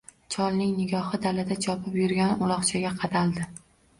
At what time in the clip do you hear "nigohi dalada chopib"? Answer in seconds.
0.77-1.99